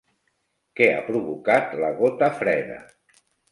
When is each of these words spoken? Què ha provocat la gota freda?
Què 0.79 0.87
ha 0.93 1.03
provocat 1.09 1.77
la 1.85 1.93
gota 2.01 2.33
freda? 2.43 2.83